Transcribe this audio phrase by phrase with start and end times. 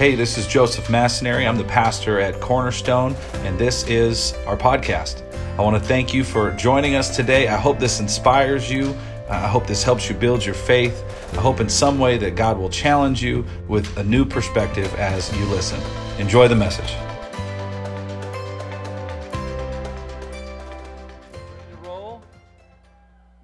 [0.00, 1.46] Hey, this is Joseph Massonary.
[1.46, 5.22] I'm the pastor at Cornerstone, and this is our podcast.
[5.58, 7.48] I want to thank you for joining us today.
[7.48, 8.96] I hope this inspires you.
[9.28, 11.04] Uh, I hope this helps you build your faith.
[11.34, 15.30] I hope in some way that God will challenge you with a new perspective as
[15.36, 15.78] you listen.
[16.18, 16.94] Enjoy the message.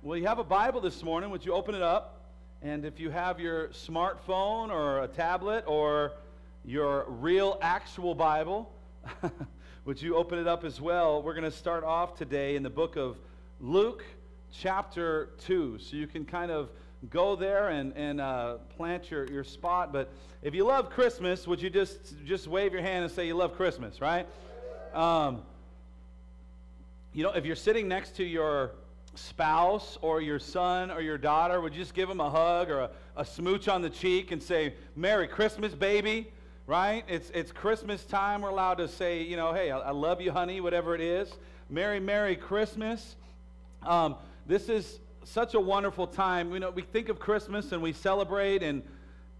[0.02, 1.28] Well, you have a Bible this morning.
[1.28, 2.22] Would you open it up?
[2.62, 6.12] And if you have your smartphone or a tablet or
[6.66, 8.72] your real actual Bible,
[9.84, 11.22] would you open it up as well?
[11.22, 13.18] We're going to start off today in the book of
[13.60, 14.04] Luke,
[14.52, 15.78] chapter 2.
[15.78, 16.70] So you can kind of
[17.08, 19.92] go there and, and uh, plant your, your spot.
[19.92, 20.10] But
[20.42, 23.54] if you love Christmas, would you just, just wave your hand and say you love
[23.54, 24.26] Christmas, right?
[24.92, 25.42] Um,
[27.12, 28.72] you know, if you're sitting next to your
[29.14, 32.80] spouse or your son or your daughter, would you just give them a hug or
[32.80, 36.32] a, a smooch on the cheek and say, Merry Christmas, baby?
[36.66, 37.04] Right?
[37.06, 38.42] It's, it's Christmas time.
[38.42, 41.32] We're allowed to say, you know, hey, I, I love you, honey, whatever it is.
[41.70, 43.14] Merry, Merry Christmas.
[43.84, 44.16] Um,
[44.48, 46.52] this is such a wonderful time.
[46.52, 48.82] You know, we think of Christmas and we celebrate, and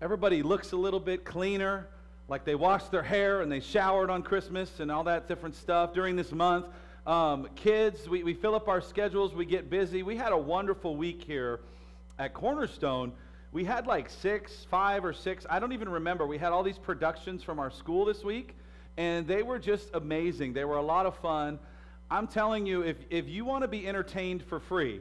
[0.00, 1.89] everybody looks a little bit cleaner,
[2.28, 5.93] like they washed their hair and they showered on Christmas and all that different stuff
[5.93, 6.67] during this month.
[7.09, 10.05] Um, kids, we, we fill up our schedules, we get busy.
[10.05, 11.59] We had a wonderful week here
[12.20, 13.12] at Cornerstone.
[13.52, 16.27] We had like six, five or six, I don't even remember.
[16.27, 18.55] We had all these productions from our school this week,
[18.97, 20.53] and they were just amazing.
[20.53, 21.58] They were a lot of fun.
[22.11, 25.00] I'm telling you, if, if you want to be entertained for free,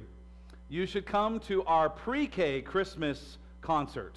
[0.70, 4.16] you should come to our pre K Christmas concert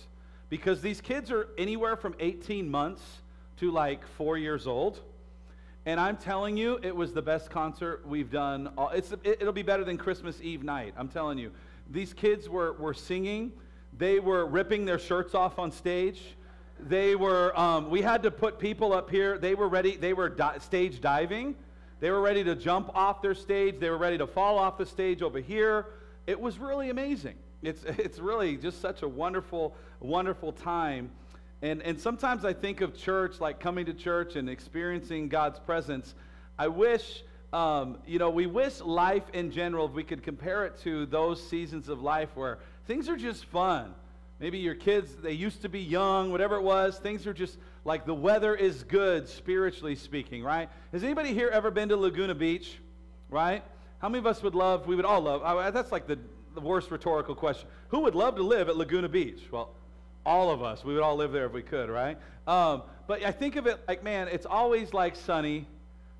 [0.48, 3.02] because these kids are anywhere from 18 months
[3.58, 5.00] to like four years old.
[5.84, 8.70] And I'm telling you, it was the best concert we've done.
[8.92, 10.94] It's, it, will be better than Christmas Eve night.
[10.96, 11.50] I'm telling you.
[11.90, 13.52] These kids were, were singing.
[13.98, 16.22] They were ripping their shirts off on stage.
[16.80, 19.36] They were, um, we had to put people up here.
[19.36, 21.56] They were ready, they were di- stage diving.
[21.98, 23.80] They were ready to jump off their stage.
[23.80, 25.86] They were ready to fall off the stage over here.
[26.28, 27.34] It was really amazing.
[27.62, 31.10] It's, it's really just such a wonderful, wonderful time.
[31.60, 36.14] And, and sometimes I think of church, like coming to church and experiencing God's presence.
[36.56, 40.78] I wish, um, you know, we wish life in general, if we could compare it
[40.82, 43.94] to those seasons of life where things are just fun.
[44.40, 46.98] Maybe your kids, they used to be young, whatever it was.
[46.98, 50.70] Things are just like the weather is good, spiritually speaking, right?
[50.92, 52.78] Has anybody here ever been to Laguna Beach,
[53.28, 53.62] right?
[53.98, 56.18] How many of us would love, we would all love, that's like the,
[56.54, 57.68] the worst rhetorical question.
[57.88, 59.42] Who would love to live at Laguna Beach?
[59.50, 59.70] Well,
[60.24, 60.82] all of us.
[60.82, 62.16] We would all live there if we could, right?
[62.46, 65.66] Um, but I think of it like, man, it's always like sunny.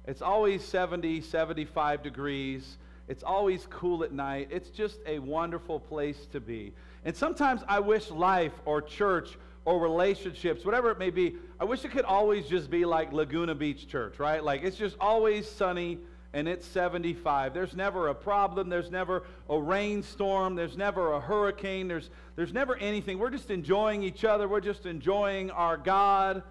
[0.07, 2.79] It's always 70, 75 degrees.
[3.09, 4.49] It's always cool at night.
[4.51, 6.73] It's just a wonderful place to be.
[7.05, 11.85] And sometimes I wish life or church or relationships, whatever it may be, I wish
[11.85, 14.43] it could always just be like Laguna Beach Church, right?
[14.45, 15.99] Like it's just always sunny
[16.35, 17.55] and it's 75.
[17.55, 18.69] There's never a problem.
[18.69, 20.55] There's never a rainstorm.
[20.55, 21.89] There's never a hurricane.
[21.89, 23.19] There's, there's never anything.
[23.19, 24.47] We're just enjoying each other.
[24.47, 26.43] We're just enjoying our God.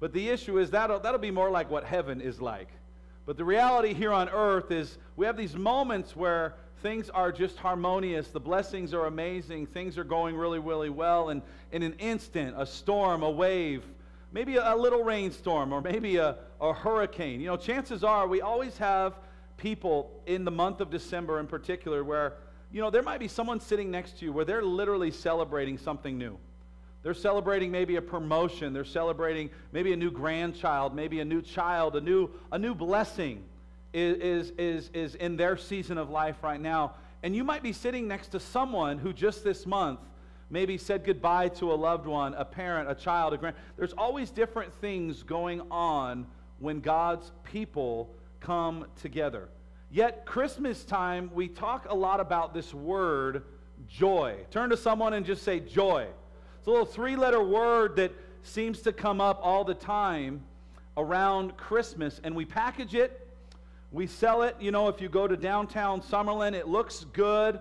[0.00, 2.68] But the issue is that'll, that'll be more like what heaven is like.
[3.28, 7.58] But the reality here on earth is we have these moments where things are just
[7.58, 8.28] harmonious.
[8.28, 9.66] The blessings are amazing.
[9.66, 11.28] Things are going really, really well.
[11.28, 13.84] And in an instant, a storm, a wave,
[14.32, 17.42] maybe a, little rainstorm or maybe a, a hurricane.
[17.42, 19.18] You know, chances are we always have
[19.58, 22.38] people in the month of December in particular where,
[22.72, 26.16] you know, there might be someone sitting next to you where they're literally celebrating something
[26.16, 26.38] new.
[27.02, 28.72] They're celebrating maybe a promotion.
[28.72, 33.44] They're celebrating maybe a new grandchild, maybe a new child, a new, a new blessing
[33.92, 36.94] is, is, is in their season of life right now.
[37.22, 40.00] And you might be sitting next to someone who just this month
[40.50, 43.56] maybe said goodbye to a loved one, a parent, a child, a grand.
[43.76, 46.26] There's always different things going on
[46.58, 49.48] when God's people come together.
[49.90, 53.42] Yet, Christmas time, we talk a lot about this word,
[53.88, 54.36] joy.
[54.50, 56.08] Turn to someone and just say joy.
[56.58, 60.42] It's a little three letter word that seems to come up all the time
[60.96, 63.28] around Christmas, and we package it.
[63.92, 64.56] We sell it.
[64.60, 67.60] You know, if you go to downtown Summerlin, it looks good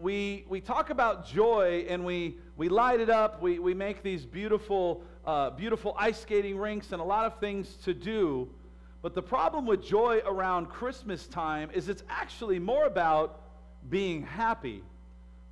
[0.00, 3.40] we, we talk about joy and we, we light it up.
[3.40, 7.76] We, we make these beautiful, uh, beautiful ice skating rinks and a lot of things
[7.84, 8.48] to do.
[9.02, 13.40] But the problem with joy around Christmas time is it's actually more about
[13.88, 14.82] being happy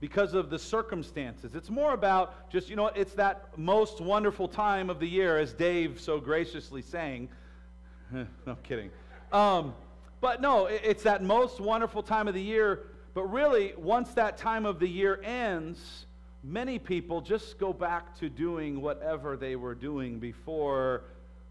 [0.02, 1.54] because of the circumstances.
[1.54, 5.54] It's more about just, you know, it's that most wonderful time of the year, as
[5.54, 7.31] Dave so graciously sang.
[8.12, 8.90] no kidding.
[9.32, 9.75] Um,
[10.20, 12.84] but no, it's that most wonderful time of the year
[13.14, 16.06] but really, once that time of the year ends,
[16.43, 21.04] many people just go back to doing whatever they were doing before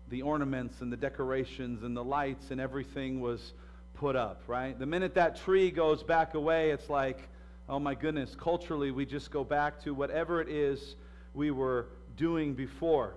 [0.10, 3.54] the ornaments and the decorations and the lights and everything was
[3.94, 4.78] put up, right?
[4.78, 7.30] The minute that tree goes back away, it's like,
[7.72, 10.98] oh my goodness, culturally, we just go back to whatever it is
[11.34, 11.88] we were
[12.18, 13.16] doing before.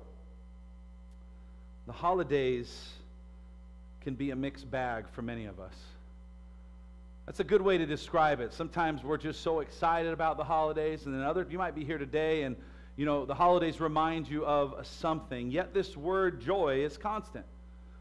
[1.86, 2.90] The holidays
[4.00, 5.74] can be a mixed bag for many of us.
[7.26, 8.52] That's a good way to describe it.
[8.52, 11.98] Sometimes we're just so excited about the holidays, and then other you might be here
[11.98, 12.54] today and
[12.96, 15.50] you know the holidays remind you of something.
[15.50, 17.44] Yet this word joy is constant.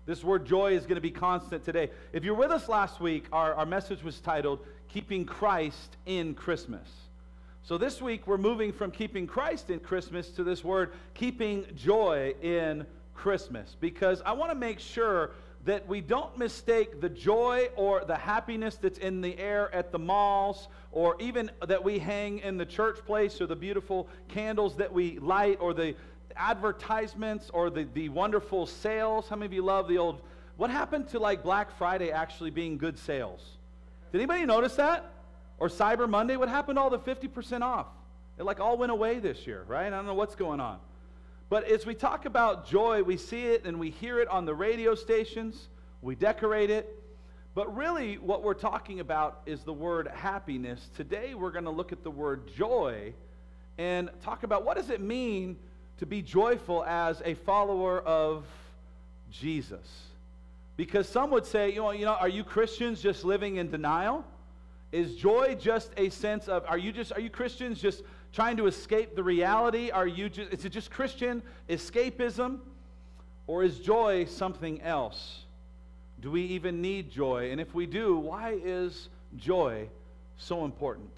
[0.06, 1.90] This word joy is going to be constant today.
[2.12, 4.60] If you're with us last week, our, our message was titled
[4.90, 6.88] Keeping Christ in Christmas.
[7.64, 12.34] So this week we're moving from keeping Christ in Christmas to this word keeping joy
[12.42, 15.32] in Christmas because I want to make sure
[15.64, 20.00] that we don't mistake the joy or the happiness that's in the air at the
[20.00, 24.92] malls or even that we hang in the church place or the beautiful candles that
[24.92, 25.96] we light or the
[26.36, 29.28] advertisements or the, the wonderful sales.
[29.28, 30.22] How many of you love the old?
[30.58, 33.42] What happened to like Black Friday actually being good sales?
[34.12, 35.12] Did anybody notice that?
[35.58, 36.36] Or Cyber Monday?
[36.36, 37.88] What happened to all the 50% off?
[38.38, 39.88] It like all went away this year, right?
[39.88, 40.80] I don't know what's going on.
[41.50, 44.56] But as we talk about joy, we see it and we hear it on the
[44.56, 45.70] radio stations,
[46.02, 47.00] we decorate it.
[47.56, 50.90] But really, what we're talking about is the word happiness.
[50.96, 53.14] Today, we're going to look at the word joy
[53.78, 55.58] and talk about what does it mean
[56.00, 58.46] to be joyful as a follower of
[59.32, 60.08] Jesus.
[60.76, 64.26] Because some would say, you know, you know, are you Christians just living in denial?
[64.92, 68.68] Is joy just a sense of are you just are you Christians just trying to
[68.68, 69.92] escape the reality?
[69.92, 72.60] Are you just, is it just Christian escapism?
[73.46, 75.42] Or is joy something else?
[76.22, 77.52] Do we even need joy?
[77.52, 79.90] And if we do, why is joy
[80.38, 81.12] so important?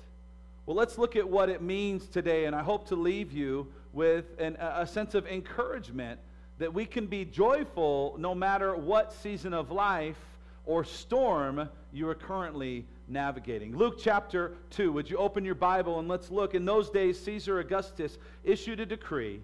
[0.65, 4.25] Well, let's look at what it means today, and I hope to leave you with
[4.39, 6.19] an, a sense of encouragement
[6.59, 10.19] that we can be joyful no matter what season of life
[10.65, 13.75] or storm you are currently navigating.
[13.75, 14.91] Luke chapter 2.
[14.91, 16.53] Would you open your Bible and let's look?
[16.55, 19.41] In those days, Caesar Augustus issued a decree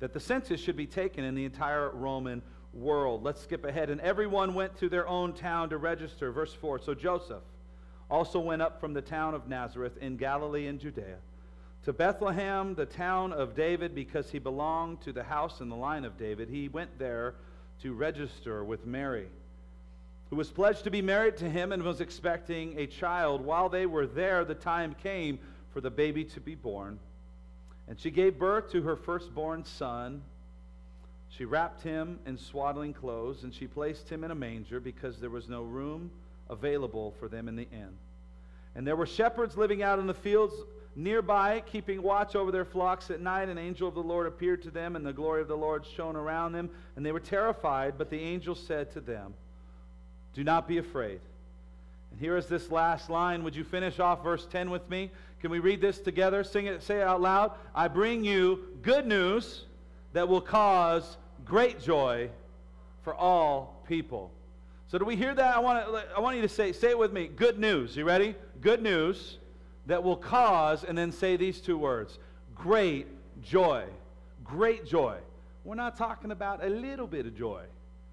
[0.00, 2.42] that the census should be taken in the entire Roman
[2.74, 3.22] world.
[3.22, 3.88] Let's skip ahead.
[3.90, 6.32] And everyone went to their own town to register.
[6.32, 6.80] Verse 4.
[6.80, 7.42] So Joseph
[8.10, 11.18] also went up from the town of Nazareth in Galilee and Judea
[11.86, 16.04] to Bethlehem, the town of David, because he belonged to the house and the line
[16.04, 16.48] of David.
[16.48, 17.34] He went there
[17.80, 19.28] to register with Mary
[20.28, 23.40] who was pledged to be married to him and was expecting a child.
[23.40, 25.38] While they were there, the time came
[25.72, 26.98] for the baby to be born.
[27.88, 30.22] And she gave birth to her firstborn son.
[31.28, 35.30] She wrapped him in swaddling clothes, and she placed him in a manger because there
[35.30, 36.10] was no room
[36.50, 37.96] available for them in the inn.
[38.76, 40.54] And there were shepherds living out in the fields
[40.94, 43.48] nearby, keeping watch over their flocks at night.
[43.48, 46.14] An angel of the Lord appeared to them, and the glory of the Lord shone
[46.14, 47.94] around them, and they were terrified.
[47.96, 49.34] But the angel said to them,
[50.34, 51.20] do not be afraid.
[52.10, 53.42] And here is this last line.
[53.42, 55.10] Would you finish off verse 10 with me?
[55.40, 56.44] Can we read this together?
[56.44, 57.52] Sing it, say it out loud.
[57.74, 59.64] I bring you good news
[60.12, 62.28] that will cause great joy
[63.02, 64.30] for all people.
[64.88, 65.56] So do we hear that?
[65.56, 67.28] I want, to, I want you to say, say it with me.
[67.28, 67.96] Good news.
[67.96, 68.34] You ready?
[68.60, 69.38] Good news
[69.86, 72.18] that will cause, and then say these two words
[72.54, 73.06] great
[73.42, 73.84] joy.
[74.44, 75.18] Great joy.
[75.64, 77.64] We're not talking about a little bit of joy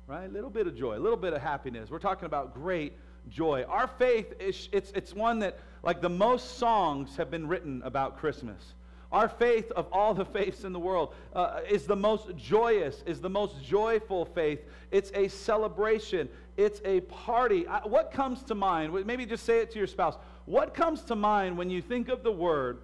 [0.08, 0.26] right?
[0.26, 1.90] A little bit of joy, a little bit of happiness.
[1.90, 2.94] We're talking about great
[3.30, 3.64] joy.
[3.68, 8.18] Our faith is it's it's one that like the most songs have been written about
[8.18, 8.76] Christmas.
[9.12, 13.22] Our faith of all the faiths in the world uh, is the most joyous, is
[13.22, 14.62] the most joyful faith.
[14.90, 16.28] It's a celebration.
[16.58, 17.68] It's a party.
[17.68, 19.06] I, what comes to mind?
[19.06, 20.18] Maybe just say it to your spouse.
[20.46, 22.80] What comes to mind when you think of the word?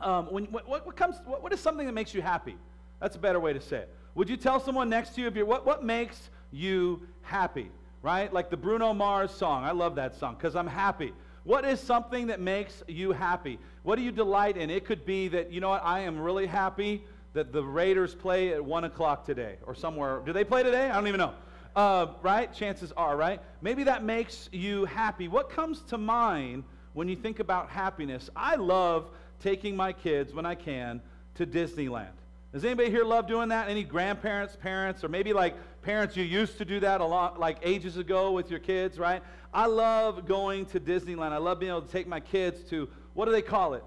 [0.00, 1.16] Um, when, what, what, comes?
[1.24, 2.56] What, what is something that makes you happy?
[3.00, 3.94] That's a better way to say it.
[4.14, 7.70] Would you tell someone next to you if you're, what, what makes you happy?
[8.02, 8.32] Right?
[8.32, 9.64] Like the Bruno Mars song.
[9.64, 11.12] I love that song because I'm happy.
[11.44, 13.58] What is something that makes you happy?
[13.82, 14.70] What do you delight in?
[14.70, 18.52] It could be that, you know what, I am really happy that the Raiders play
[18.52, 20.20] at 1 o'clock today or somewhere.
[20.24, 20.88] Do they play today?
[20.88, 21.34] I don't even know.
[21.74, 22.52] Uh, right?
[22.52, 23.40] Chances are, right?
[23.60, 25.28] Maybe that makes you happy.
[25.28, 28.30] What comes to mind when you think about happiness?
[28.36, 29.08] I love
[29.40, 31.00] taking my kids when I can
[31.34, 32.12] to Disneyland.
[32.52, 33.70] Does anybody here love doing that?
[33.70, 37.58] Any grandparents, parents, or maybe like parents you used to do that a lot, like
[37.62, 39.22] ages ago with your kids, right?
[39.54, 41.32] I love going to Disneyland.
[41.32, 43.82] I love being able to take my kids to, what do they call it?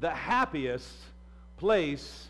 [0.00, 0.90] The happiest
[1.58, 2.28] place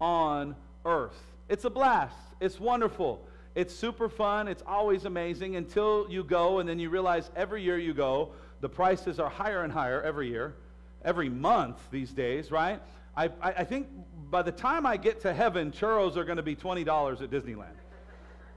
[0.00, 1.18] on earth.
[1.48, 2.16] It's a blast.
[2.40, 3.26] It's wonderful.
[3.54, 4.48] It's super fun.
[4.48, 8.68] It's always amazing until you go and then you realize every year you go, the
[8.68, 10.54] prices are higher and higher every year,
[11.04, 12.80] every month these days, right?
[13.16, 13.88] I, I, think
[14.30, 17.74] by the time I get to heaven, churros are going to be $20 at Disneyland.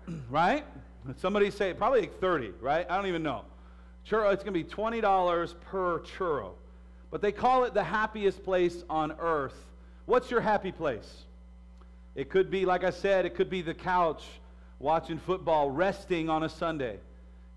[0.30, 0.64] right?
[1.18, 2.86] Somebody say probably like 30, right?
[2.88, 3.44] I don't even know.
[4.08, 6.52] Churro, it's going to be $20 per churro.
[7.10, 9.56] But they call it the happiest place on earth.
[10.06, 11.24] What's your happy place?
[12.16, 14.24] It could be, like I said, it could be the couch
[14.80, 17.00] watching football, resting on a Sunday.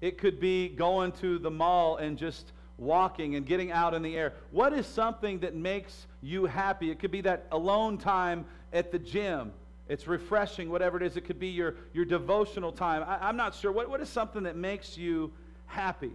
[0.05, 4.15] It could be going to the mall and just walking and getting out in the
[4.19, 4.35] air.
[4.51, 6.91] What is something that makes you happy?
[6.91, 9.55] It could be that alone time at the gym.
[9.89, 11.17] It's refreshing, whatever it is.
[11.17, 13.03] It could be your, your devotional time.
[13.03, 13.73] I, am not sure.
[13.73, 15.33] What, what is something that makes you
[15.65, 16.13] happy?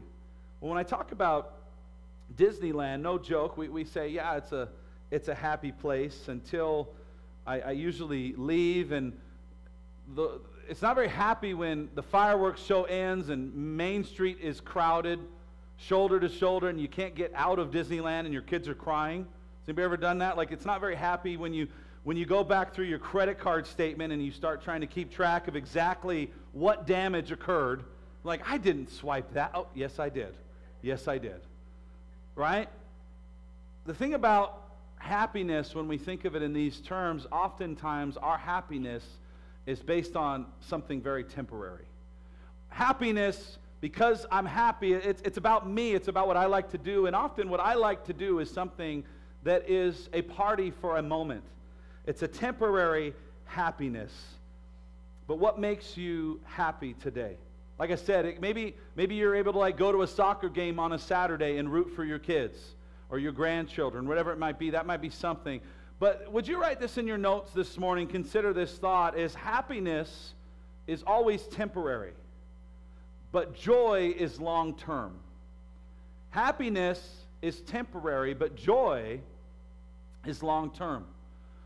[0.61, 1.55] Well, when I talk about
[2.35, 4.69] Disneyland, no joke, we, we say, yeah, it's a,
[5.09, 6.89] it's a happy place until
[7.47, 9.19] I, I usually leave and
[10.13, 15.19] the, it's not very happy when the fireworks show ends and Main Street is crowded,
[15.77, 19.21] shoulder to shoulder, and you can't get out of Disneyland and your kids are crying.
[19.21, 20.37] Has anybody ever done that?
[20.37, 21.67] Like, it's not very happy when you
[22.03, 25.11] when you go back through your credit card statement and you start trying to keep
[25.11, 27.83] track of exactly what damage occurred.
[28.23, 29.51] Like, I didn't swipe that.
[29.53, 30.33] Oh, yes, I did.
[30.81, 31.41] Yes, I did.
[32.35, 32.69] Right?
[33.85, 34.61] The thing about
[34.97, 39.03] happiness, when we think of it in these terms, oftentimes our happiness
[39.69, 41.85] is based on something very temporary.
[42.69, 47.05] Happiness, because I'm happy, it's, it's about me, it's about what I like to do.
[47.05, 49.03] And often, what I like to do is something
[49.43, 51.43] that is a party for a moment,
[52.07, 53.13] it's a temporary
[53.45, 54.11] happiness.
[55.27, 57.35] But what makes you happy today?
[57.77, 60.79] Like I said, it, maybe, maybe you're able to like go to a soccer game
[60.79, 62.57] on a Saturday and root for your kids
[63.11, 64.71] or your grandchildren, whatever it might be.
[64.71, 65.61] That might be something.
[65.99, 68.07] But would you write this in your notes this morning?
[68.07, 70.33] Consider this thought is happiness
[70.87, 72.13] is always temporary,
[73.31, 75.19] but joy is long term.
[76.29, 79.19] Happiness is temporary, but joy
[80.25, 81.05] is long term.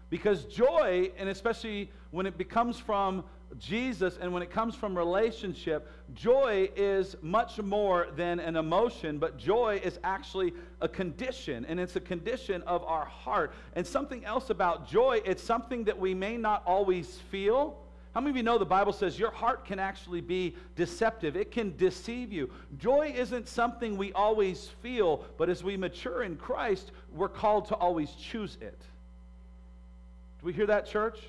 [0.09, 3.23] Because joy, and especially when it becomes from
[3.59, 9.37] Jesus and when it comes from relationship, joy is much more than an emotion, but
[9.37, 13.53] joy is actually a condition, and it's a condition of our heart.
[13.75, 17.77] And something else about joy, it's something that we may not always feel.
[18.13, 21.35] How many of you know the Bible says your heart can actually be deceptive?
[21.35, 22.51] It can deceive you.
[22.77, 27.75] Joy isn't something we always feel, but as we mature in Christ, we're called to
[27.75, 28.79] always choose it.
[30.39, 31.19] Do we hear that, church?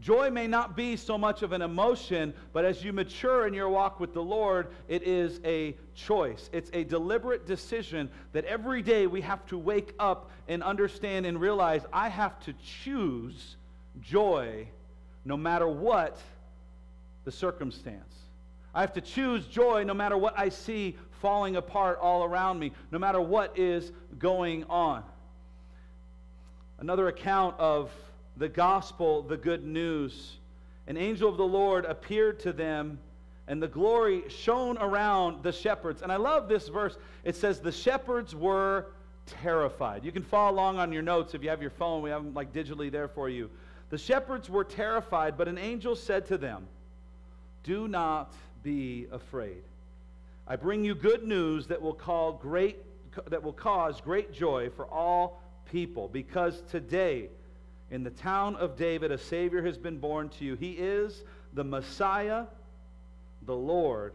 [0.00, 3.68] Joy may not be so much of an emotion, but as you mature in your
[3.68, 6.48] walk with the Lord, it is a choice.
[6.52, 11.40] It's a deliberate decision that every day we have to wake up and understand and
[11.40, 13.56] realize I have to choose
[14.00, 14.68] joy
[15.24, 16.18] no matter what
[17.24, 18.14] the circumstance.
[18.74, 22.72] I have to choose joy no matter what I see falling apart all around me,
[22.92, 25.02] no matter what is going on.
[26.78, 27.90] Another account of
[28.38, 30.36] the gospel, the good news.
[30.86, 32.98] An angel of the Lord appeared to them,
[33.46, 36.02] and the glory shone around the shepherds.
[36.02, 36.96] And I love this verse.
[37.24, 38.86] It says, The shepherds were
[39.26, 40.04] terrified.
[40.04, 42.02] You can follow along on your notes if you have your phone.
[42.02, 43.50] We have them like digitally there for you.
[43.90, 46.66] The shepherds were terrified, but an angel said to them,
[47.64, 49.62] Do not be afraid.
[50.46, 52.78] I bring you good news that will call great
[53.26, 57.28] that will cause great joy for all people because today
[57.90, 60.54] in the town of David, a Savior has been born to you.
[60.56, 61.22] He is
[61.54, 62.44] the Messiah,
[63.46, 64.12] the Lord.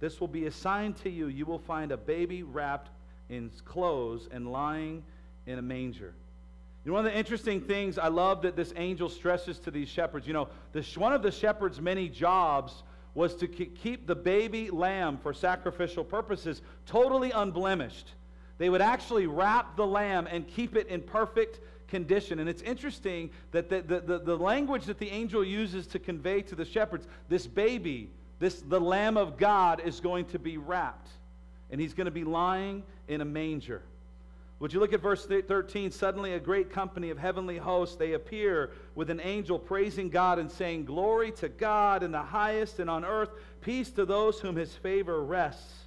[0.00, 1.28] This will be a sign to you.
[1.28, 2.90] You will find a baby wrapped
[3.28, 5.04] in clothes and lying
[5.46, 6.14] in a manger.
[6.84, 9.88] You know, one of the interesting things I love that this angel stresses to these
[9.88, 12.82] shepherds, you know, this, one of the shepherds' many jobs
[13.14, 18.10] was to keep the baby lamb for sacrificial purposes totally unblemished.
[18.58, 21.60] They would actually wrap the lamb and keep it in perfect
[21.92, 22.38] condition.
[22.38, 26.40] And it's interesting that the, the, the, the, language that the angel uses to convey
[26.40, 28.08] to the shepherds, this baby,
[28.38, 31.10] this the Lamb of God is going to be wrapped.
[31.70, 33.82] And he's going to be lying in a manger.
[34.58, 35.90] Would you look at verse 13?
[35.90, 40.50] Suddenly, a great company of heavenly hosts, they appear with an angel praising God and
[40.50, 43.30] saying, Glory to God in the highest, and on earth,
[43.60, 45.81] peace to those whom his favor rests.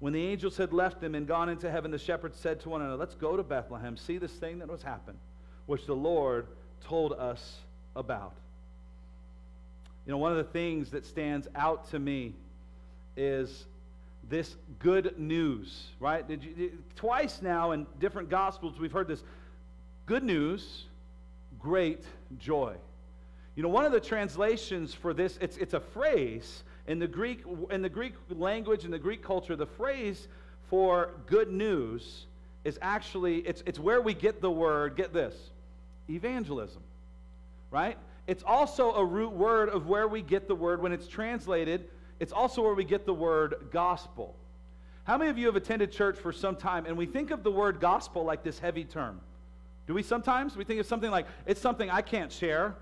[0.00, 2.82] When the angels had left them and gone into heaven, the shepherds said to one
[2.82, 5.18] another, Let's go to Bethlehem, see this thing that was happened,
[5.66, 6.46] which the Lord
[6.84, 7.56] told us
[7.96, 8.34] about.
[10.06, 12.34] You know, one of the things that stands out to me
[13.16, 13.66] is
[14.30, 16.26] this good news, right?
[16.26, 19.22] Did you, twice now in different gospels we've heard this
[20.06, 20.84] good news,
[21.58, 22.04] great
[22.38, 22.74] joy.
[23.56, 27.44] You know, one of the translations for this, it's, it's a phrase in the Greek,
[27.70, 30.26] in the Greek language, in the Greek culture, the phrase
[30.70, 32.26] for good news
[32.64, 35.34] is actually, it's, it's where we get the word, get this,
[36.08, 36.82] evangelism,
[37.70, 37.96] right?
[38.26, 41.88] It's also a root word of where we get the word when it's translated.
[42.20, 44.34] It's also where we get the word gospel.
[45.04, 47.50] How many of you have attended church for some time and we think of the
[47.50, 49.20] word gospel like this heavy term?
[49.86, 50.56] Do we sometimes?
[50.56, 52.74] We think of something like it's something I can't share.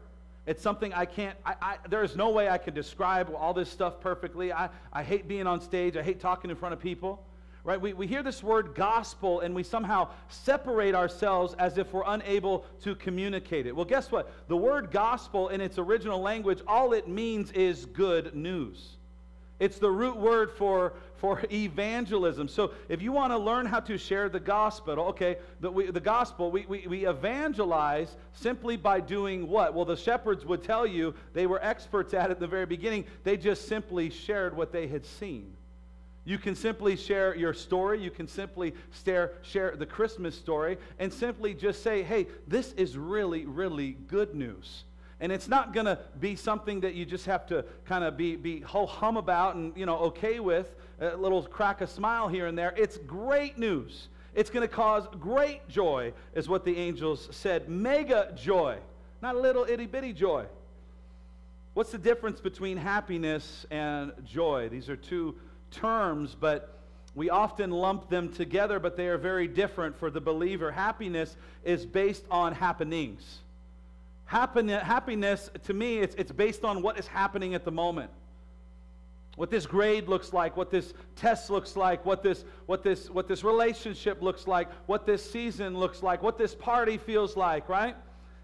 [0.46, 3.68] It's something I can't, I, I, there is no way I can describe all this
[3.68, 4.52] stuff perfectly.
[4.52, 5.96] I, I hate being on stage.
[5.96, 7.24] I hate talking in front of people.
[7.64, 7.80] Right?
[7.80, 12.64] We, we hear this word gospel and we somehow separate ourselves as if we're unable
[12.82, 13.74] to communicate it.
[13.74, 14.32] Well, guess what?
[14.46, 18.98] The word gospel in its original language, all it means is good news.
[19.58, 22.46] It's the root word for, for evangelism.
[22.46, 26.00] So if you want to learn how to share the gospel, okay, the, we, the
[26.00, 29.72] gospel, we, we, we evangelize simply by doing what?
[29.72, 33.06] Well, the shepherds would tell you they were experts at it at the very beginning.
[33.24, 35.54] They just simply shared what they had seen.
[36.26, 38.02] You can simply share your story.
[38.02, 42.98] You can simply share, share the Christmas story and simply just say, hey, this is
[42.98, 44.84] really, really good news.
[45.20, 48.36] And it's not going to be something that you just have to kind of be,
[48.36, 52.46] be ho hum about and, you know, okay with, a little crack a smile here
[52.46, 52.74] and there.
[52.76, 54.08] It's great news.
[54.34, 57.70] It's going to cause great joy, is what the angels said.
[57.70, 58.76] Mega joy,
[59.22, 60.44] not a little itty bitty joy.
[61.72, 64.68] What's the difference between happiness and joy?
[64.68, 65.36] These are two
[65.70, 66.78] terms, but
[67.14, 70.70] we often lump them together, but they are very different for the believer.
[70.70, 73.38] Happiness is based on happenings.
[74.26, 78.10] Happiness, to me, it's, it's based on what is happening at the moment.
[79.36, 83.28] What this grade looks like, what this test looks like, what this, what, this, what
[83.28, 87.94] this relationship looks like, what this season looks like, what this party feels like, right?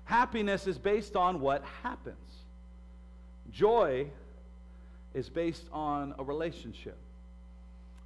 [0.05, 2.17] Happiness is based on what happens.
[3.51, 4.07] Joy
[5.15, 6.97] is based on a relationship.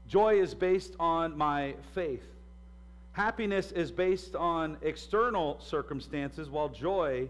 [0.08, 2.24] Joy is based on my faith.
[3.12, 7.28] Happiness is based on external circumstances, while joy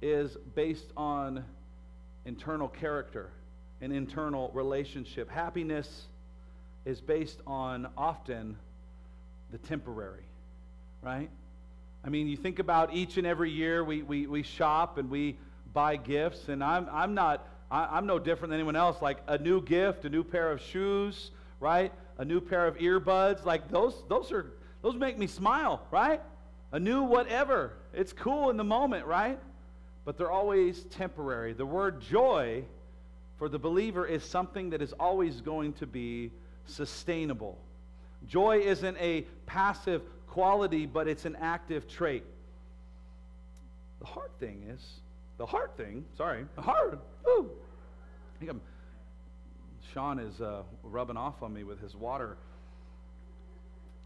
[0.00, 1.44] is based on
[2.24, 3.30] internal character
[3.80, 5.30] and internal relationship.
[5.30, 6.06] Happiness
[6.84, 8.56] is based on often
[9.50, 10.24] the temporary,
[11.02, 11.28] right?
[12.04, 15.36] I mean, you think about each and every year we, we, we shop and we
[15.72, 19.02] buy gifts, and I'm, I'm not, I, am no different than anyone else.
[19.02, 21.30] Like a new gift, a new pair of shoes,
[21.60, 21.92] right?
[22.18, 26.20] A new pair of earbuds, like those, those are, those make me smile, right?
[26.72, 27.72] A new whatever.
[27.92, 29.38] It's cool in the moment, right?
[30.08, 31.52] But they're always temporary.
[31.52, 32.64] The word joy
[33.36, 36.30] for the believer is something that is always going to be
[36.64, 37.58] sustainable.
[38.26, 42.24] Joy isn't a passive quality, but it's an active trait.
[44.00, 44.80] The hard thing is,
[45.36, 47.50] the hard thing, sorry, the hard, ooh,
[48.34, 48.62] I think I'm,
[49.92, 52.38] Sean is uh, rubbing off on me with his water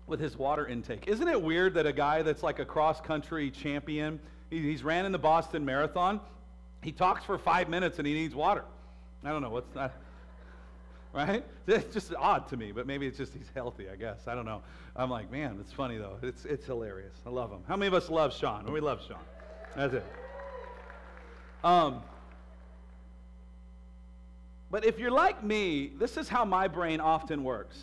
[0.08, 1.06] with his water intake.
[1.06, 4.18] Isn't it weird that a guy that's like a cross country champion
[4.60, 6.20] he's ran in the Boston Marathon.
[6.82, 8.64] He talks for five minutes and he needs water.
[9.24, 9.94] I don't know what's that.
[11.14, 11.44] Right?
[11.66, 14.26] It's just odd to me, but maybe it's just he's healthy, I guess.
[14.26, 14.62] I don't know.
[14.96, 16.16] I'm like, man, it's funny though.
[16.22, 17.14] It's, it's hilarious.
[17.26, 17.58] I love him.
[17.68, 18.72] How many of us love Sean?
[18.72, 19.18] We love Sean.
[19.76, 20.06] That's it.
[21.62, 22.02] Um,
[24.70, 27.78] but if you're like me, this is how my brain often works.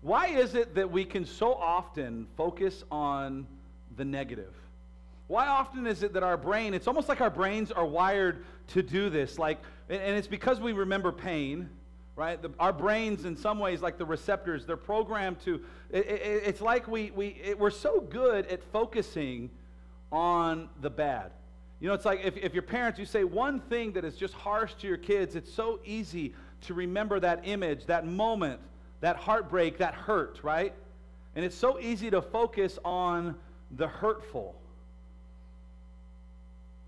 [0.00, 3.46] Why is it that we can so often focus on
[3.96, 4.52] the negative?
[5.32, 8.82] Why often is it that our brain, it's almost like our brains are wired to
[8.82, 9.38] do this?
[9.38, 11.70] Like, and it's because we remember pain,
[12.16, 12.40] right?
[12.42, 16.60] The, our brains, in some ways, like the receptors, they're programmed to, it, it, it's
[16.60, 19.48] like we, we, it, we're so good at focusing
[20.12, 21.30] on the bad.
[21.80, 24.34] You know, it's like if, if your parents, you say one thing that is just
[24.34, 26.34] harsh to your kids, it's so easy
[26.66, 28.60] to remember that image, that moment,
[29.00, 30.74] that heartbreak, that hurt, right?
[31.34, 33.34] And it's so easy to focus on
[33.70, 34.56] the hurtful.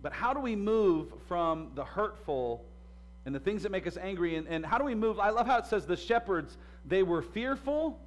[0.04, 2.62] But how do we move from the hurtful
[3.24, 4.36] and the things that make us angry?
[4.36, 5.18] And, and how do we move?
[5.18, 7.98] I love how it says the shepherds, they were fearful.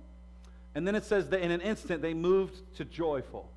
[0.76, 3.50] And then it says that in an instant they moved to joyful.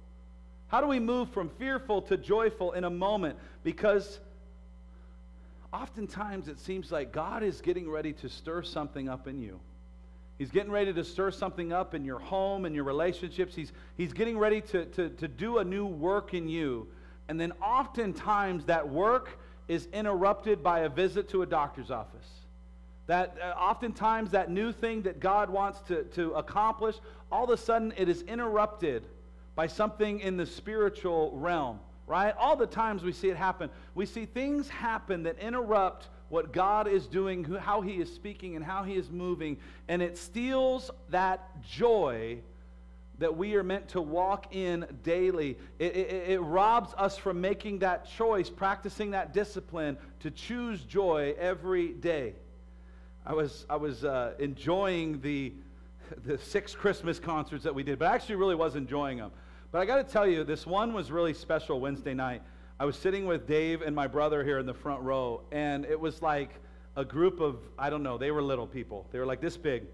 [0.69, 3.37] How do we move from fearful to joyful in a moment?
[3.63, 4.21] Because
[5.71, 9.61] oftentimes it seems like God is getting ready to stir something up in you.
[10.39, 13.55] He's getting ready to stir something up in your home and your relationships.
[13.55, 16.89] He's, he's getting ready to, to, to do a new work in you
[17.31, 19.39] and then oftentimes that work
[19.69, 22.27] is interrupted by a visit to a doctor's office.
[23.07, 26.97] That uh, oftentimes that new thing that God wants to, to accomplish,
[27.31, 29.07] all of a sudden it is interrupted
[29.55, 32.35] by something in the spiritual realm, right?
[32.37, 33.71] All the times we see it happen.
[33.95, 38.65] We see things happen that interrupt what God is doing, how He is speaking, and
[38.65, 42.41] how He is moving, and it steals that joy
[43.21, 45.59] that we are meant to walk in daily.
[45.79, 51.35] It, it, it, robs us from making that choice, practicing that discipline to choose joy
[51.39, 52.33] every day.
[53.27, 55.53] I was, I was uh, enjoying the,
[56.25, 59.31] the six Christmas concerts that we did, but I actually really was enjoying them.
[59.71, 62.41] But I got to tell you, this one was really special Wednesday night.
[62.81, 66.01] I was sitting with Dave and my brother here in the front row, and it
[66.01, 66.55] was like
[66.97, 69.07] a group of, I don't know, they were little people.
[69.13, 69.85] They were like this big.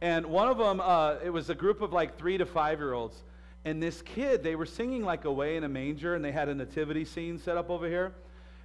[0.00, 2.92] And one of them, uh, it was a group of like three to five year
[2.92, 3.22] olds.
[3.64, 6.54] And this kid, they were singing like Away in a Manger, and they had a
[6.54, 8.14] nativity scene set up over here.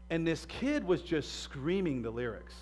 [0.10, 2.54] And this kid was just screaming the lyrics.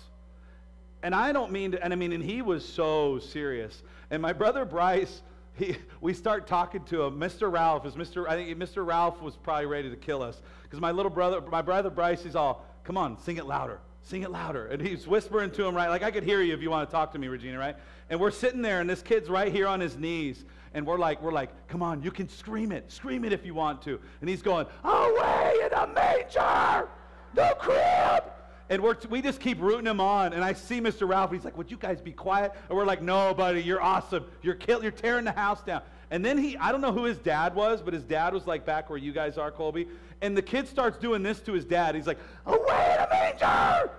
[1.02, 3.82] And I don't mean to, and I mean, and he was so serious.
[4.10, 5.22] And my brother Bryce,
[5.54, 7.18] he, we start talking to him.
[7.18, 7.52] Mr.
[7.52, 8.26] Ralph is Mr.
[8.26, 8.86] I think Mr.
[8.86, 12.36] Ralph was probably ready to kill us because my little brother, my brother Bryce, he's
[12.36, 15.88] all, "Come on, sing it louder, sing it louder," and he's whispering to him, right?
[15.88, 17.76] Like I could hear you if you want to talk to me, Regina, right?
[18.10, 20.44] And we're sitting there, and this kid's right here on his knees.
[20.74, 22.90] And we're like, we're like, come on, you can scream it.
[22.90, 24.00] Scream it if you want to.
[24.20, 26.88] And he's going, away in a manger,
[27.34, 28.24] the crib.
[28.70, 30.32] And we're, we just keep rooting him on.
[30.32, 31.06] And I see Mr.
[31.06, 31.30] Ralph.
[31.30, 32.52] He's like, would you guys be quiet?
[32.68, 34.24] And we're like, no, buddy, you're awesome.
[34.40, 35.82] You're, kill, you're tearing the house down.
[36.12, 38.64] And then he, I don't know who his dad was, but his dad was like
[38.64, 39.88] back where you guys are, Colby.
[40.20, 41.96] And the kid starts doing this to his dad.
[41.96, 43.90] He's like, oh, away in a manger.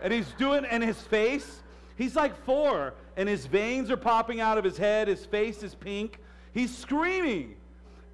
[0.00, 1.62] And he's doing, and his face,
[1.96, 5.08] he's like four and his veins are popping out of his head.
[5.08, 6.20] His face is pink.
[6.52, 7.56] He's screaming.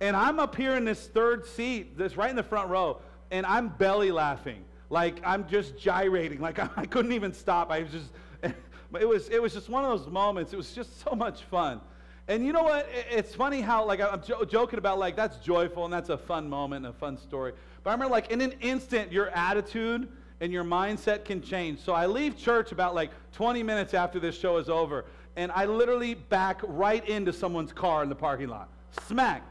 [0.00, 3.44] And I'm up here in this third seat, this right in the front row, and
[3.44, 4.64] I'm belly laughing.
[4.90, 6.40] Like I'm just gyrating.
[6.40, 7.70] Like I, I couldn't even stop.
[7.70, 8.10] I was just,
[9.00, 10.52] it was, it was just one of those moments.
[10.52, 11.80] It was just so much fun.
[12.28, 12.88] And you know what?
[13.10, 16.48] It's funny how, like, I'm jo- joking about, like, that's joyful and that's a fun
[16.48, 17.52] moment and a fun story.
[17.82, 20.08] But I remember, like, in an instant, your attitude
[20.42, 21.78] and your mindset can change.
[21.78, 25.04] So I leave church about like 20 minutes after this show is over,
[25.36, 28.68] and I literally back right into someone's car in the parking lot.
[29.06, 29.42] Smack.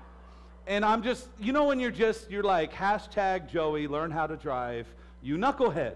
[0.68, 4.36] And I'm just, you know, when you're just, you're like, hashtag Joey, learn how to
[4.36, 4.86] drive,
[5.22, 5.96] you knucklehead.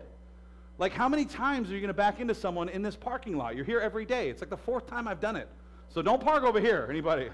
[0.77, 3.55] Like, how many times are you going to back into someone in this parking lot?
[3.55, 4.29] You're here every day.
[4.29, 5.49] It's like the fourth time I've done it.
[5.89, 7.29] So don't park over here, anybody.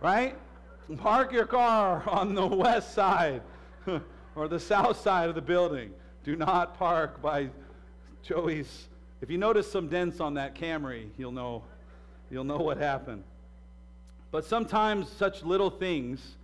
[0.00, 0.36] right?
[0.96, 3.42] Park your car on the west side
[4.34, 5.92] or the south side of the building.
[6.24, 7.50] Do not park by
[8.22, 8.88] Joey's.
[9.20, 11.62] If you notice some dents on that Camry, you'll know,
[12.30, 13.24] you'll know what happened.
[14.30, 16.36] But sometimes such little things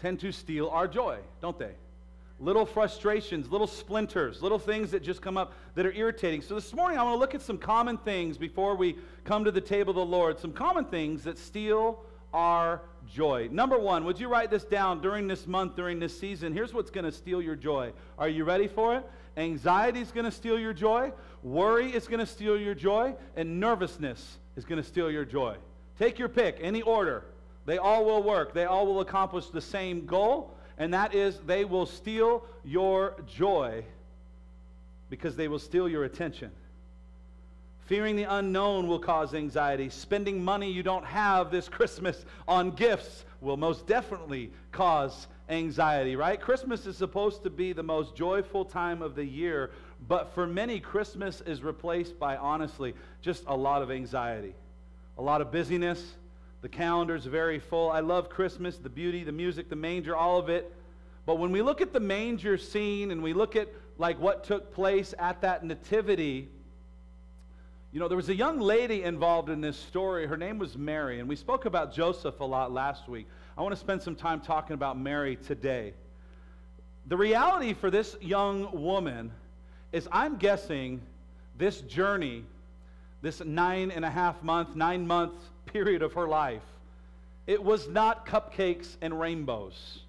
[0.00, 1.72] tend to steal our joy, don't they?
[2.44, 6.42] Little frustrations, little splinters, little things that just come up that are irritating.
[6.42, 9.50] So this morning I want to look at some common things before we come to
[9.50, 12.04] the table of the Lord, some common things that steal
[12.34, 13.48] our joy.
[13.50, 16.52] Number one, would you write this down during this month, during this season?
[16.52, 17.94] Here's what's going to steal your joy.
[18.18, 19.06] Are you ready for it?
[19.38, 23.58] Anxiety is going to steal your joy, worry is going to steal your joy, and
[23.58, 25.56] nervousness is going to steal your joy.
[25.98, 27.24] Take your pick, any order.
[27.64, 31.64] They all will work, they all will accomplish the same goal, and that is they
[31.64, 33.84] will steal your joy
[35.10, 36.50] because they will steal your attention.
[37.86, 39.90] Fearing the unknown will cause anxiety.
[39.90, 46.40] Spending money you don't have this Christmas on gifts will most definitely cause anxiety, right?
[46.40, 49.70] Christmas is supposed to be the most joyful time of the year,
[50.08, 54.54] but for many, Christmas is replaced by, honestly, just a lot of anxiety,
[55.18, 56.14] a lot of busyness.
[56.64, 57.90] The calendar's very full.
[57.90, 60.74] I love Christmas, the beauty, the music, the manger, all of it.
[61.26, 64.72] But when we look at the manger scene and we look at like what took
[64.72, 66.48] place at that nativity,
[67.92, 70.26] you know, there was a young lady involved in this story.
[70.26, 73.26] Her name was Mary, and we spoke about Joseph a lot last week.
[73.58, 75.92] I want to spend some time talking about Mary today.
[77.08, 79.32] The reality for this young woman
[79.92, 81.02] is I'm guessing
[81.58, 82.46] this journey,
[83.20, 85.34] this nine and a half month, nine month
[85.66, 86.62] period of her life,
[87.46, 90.00] it was not cupcakes and rainbows,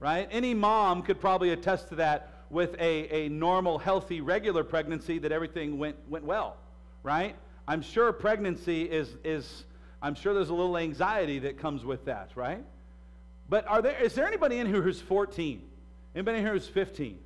[0.00, 0.28] right?
[0.30, 5.32] Any mom could probably attest to that with a, a normal, healthy, regular pregnancy that
[5.32, 6.56] everything went, went well
[7.04, 7.36] right?
[7.68, 9.64] I'm sure pregnancy is, is
[10.02, 12.64] I'm sure there's a little anxiety that comes with that, right?
[13.48, 15.62] But are there, is there anybody in here who's 14?
[16.16, 17.18] Anybody in here who's 15?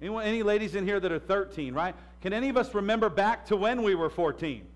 [0.00, 1.94] Anyone, any ladies in here that are 13, right?
[2.20, 4.66] Can any of us remember back to when we were 14?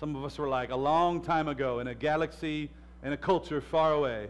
[0.00, 2.70] Some of us were like a long time ago in a galaxy
[3.04, 4.28] in a culture far away.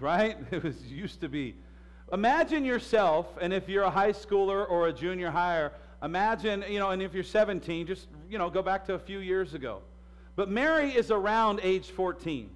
[0.00, 0.36] Right?
[0.50, 1.54] It was used to be.
[2.12, 6.90] Imagine yourself, and if you're a high schooler or a junior higher, Imagine, you know,
[6.90, 9.82] and if you're 17, just, you know, go back to a few years ago.
[10.34, 12.48] But Mary is around age 14.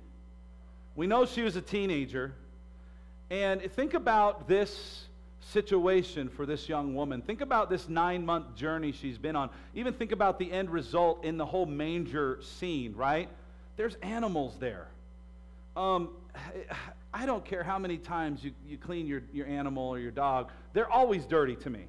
[0.96, 2.33] We know she was a teenager.
[3.28, 5.04] And think about this
[5.50, 7.22] situation for this young woman.
[7.22, 9.50] Think about this nine month journey she's been on.
[9.74, 13.28] Even think about the end result in the whole manger scene, right?
[13.76, 14.88] There's animals there.
[15.76, 16.11] um,
[17.12, 20.50] I don't care how many times you, you clean your, your animal or your dog,
[20.72, 21.85] they're always dirty to me.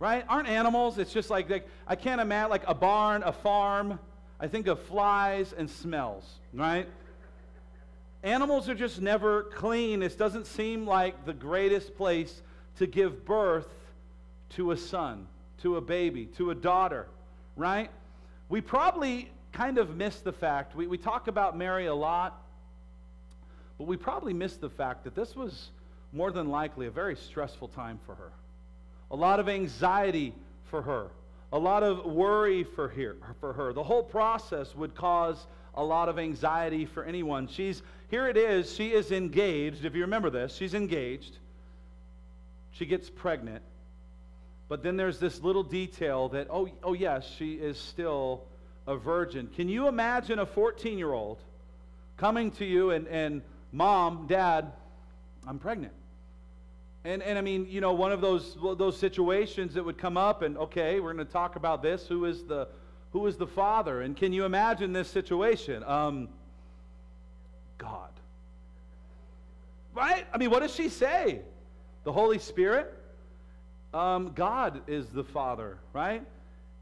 [0.00, 0.24] Right?
[0.28, 0.96] Aren't animals?
[0.98, 3.98] It's just like, like I can't imagine like a barn, a farm.
[4.40, 6.88] I think of flies and smells, right?
[8.22, 10.00] Animals are just never clean.
[10.00, 12.42] This doesn't seem like the greatest place
[12.80, 13.68] to give birth
[14.48, 15.26] to a son,
[15.60, 17.06] to a baby, to a daughter,
[17.54, 17.90] right?
[18.48, 22.42] We probably kind of miss the fact, we, we talk about Mary a lot,
[23.76, 25.72] but we probably miss the fact that this was
[26.14, 28.32] more than likely a very stressful time for her.
[29.10, 30.32] A lot of anxiety
[30.70, 31.08] for her,
[31.52, 33.74] a lot of worry for, here, for her.
[33.74, 37.46] The whole process would cause a lot of anxiety for anyone.
[37.46, 39.84] She's here it is, she is engaged.
[39.84, 41.36] If you remember this, she's engaged.
[42.72, 43.62] She gets pregnant.
[44.68, 48.44] But then there's this little detail that, oh, oh yes, she is still
[48.86, 49.48] a virgin.
[49.48, 51.38] Can you imagine a 14 year old
[52.16, 54.72] coming to you and, and, Mom, Dad,
[55.46, 55.92] I'm pregnant?
[57.04, 60.42] And, and I mean, you know, one of those, those situations that would come up,
[60.42, 62.06] and okay, we're going to talk about this.
[62.06, 62.68] Who is the,
[63.12, 64.02] who is the father?
[64.02, 65.82] And can you imagine this situation?
[65.84, 66.28] Um,
[67.78, 68.10] God.
[69.94, 70.26] Right?
[70.32, 71.40] I mean, what does she say?
[72.04, 72.94] The Holy Spirit?
[73.92, 76.22] Um, God is the Father, right?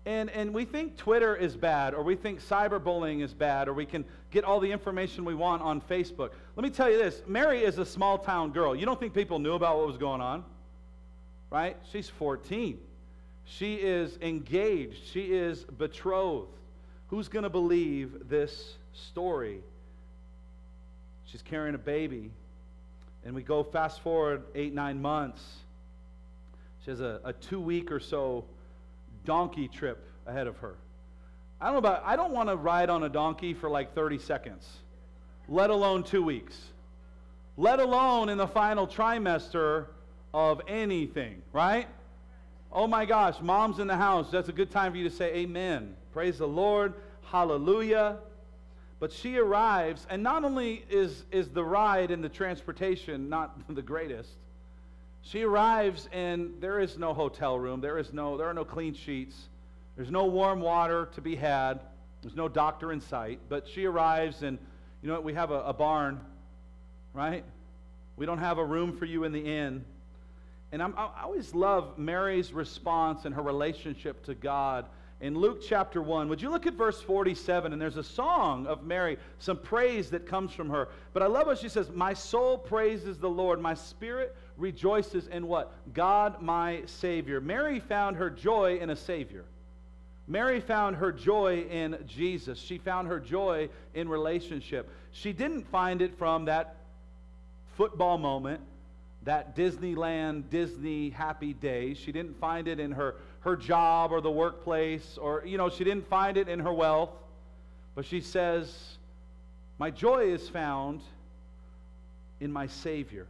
[0.06, 3.84] And, and we think Twitter is bad, or we think cyberbullying is bad, or we
[3.84, 6.30] can get all the information we want on Facebook.
[6.56, 8.74] Let me tell you this Mary is a small town girl.
[8.74, 10.44] You don't think people knew about what was going on?
[11.50, 11.76] Right?
[11.92, 12.78] She's 14.
[13.44, 16.52] She is engaged, she is betrothed.
[17.08, 19.60] Who's going to believe this story?
[21.24, 22.30] She's carrying a baby.
[23.24, 25.42] And we go fast forward eight, nine months.
[26.84, 28.44] She has a, a two week or so
[29.24, 30.76] donkey trip ahead of her.
[31.60, 34.18] I don't know about, I don't want to ride on a donkey for like 30
[34.18, 34.66] seconds,
[35.48, 36.56] let alone two weeks,
[37.56, 39.86] let alone in the final trimester
[40.32, 41.88] of anything, right?
[42.70, 44.30] Oh my gosh, mom's in the house.
[44.30, 45.96] That's a good time for you to say amen.
[46.12, 46.94] Praise the Lord.
[47.24, 48.18] Hallelujah.
[49.00, 53.82] But she arrives, and not only is, is the ride and the transportation not the
[53.82, 54.30] greatest,
[55.22, 58.94] she arrives and there is no hotel room, there, is no, there are no clean
[58.94, 59.36] sheets,
[59.96, 61.80] there's no warm water to be had,
[62.22, 63.40] there's no doctor in sight.
[63.48, 64.58] But she arrives, and
[65.02, 65.24] you know what?
[65.24, 66.20] We have a, a barn,
[67.12, 67.44] right?
[68.16, 69.84] We don't have a room for you in the inn.
[70.72, 74.86] And I'm, i always love Mary's response and her relationship to God
[75.20, 76.28] in Luke chapter 1.
[76.28, 77.72] Would you look at verse 47?
[77.72, 80.88] And there's a song of Mary, some praise that comes from her.
[81.12, 85.46] But I love what she says My soul praises the Lord, my spirit rejoices in
[85.46, 85.72] what?
[85.92, 87.40] God, my Savior.
[87.40, 89.44] Mary found her joy in a Savior.
[90.26, 92.58] Mary found her joy in Jesus.
[92.58, 94.90] She found her joy in relationship.
[95.10, 96.76] She didn't find it from that
[97.76, 98.60] football moment,
[99.22, 101.94] that Disneyland, Disney happy day.
[101.94, 105.84] She didn't find it in her her job or the workplace, or, you know, she
[105.84, 107.10] didn't find it in her wealth.
[107.94, 108.98] But she says,
[109.78, 111.00] My joy is found
[112.40, 113.26] in my Savior.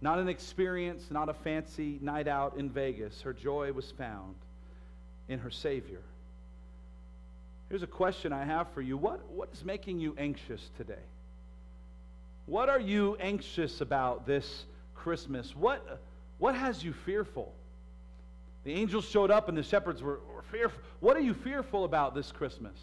[0.00, 3.22] Not an experience, not a fancy night out in Vegas.
[3.22, 4.34] Her joy was found
[5.28, 6.00] in her Savior.
[7.68, 10.94] Here's a question I have for you What, what is making you anxious today?
[12.46, 15.56] What are you anxious about this Christmas?
[15.56, 16.00] What,
[16.38, 17.52] what has you fearful?
[18.66, 20.82] The angels showed up and the shepherds were, were fearful.
[20.98, 22.76] What are you fearful about this Christmas?